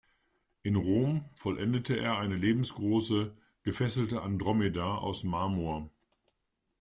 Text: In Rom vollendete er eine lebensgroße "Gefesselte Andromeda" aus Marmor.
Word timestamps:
In 0.63 0.77
Rom 0.77 1.25
vollendete 1.35 1.95
er 1.95 2.17
eine 2.17 2.35
lebensgroße 2.35 3.37
"Gefesselte 3.61 4.23
Andromeda" 4.23 4.95
aus 4.97 5.23
Marmor. 5.23 5.91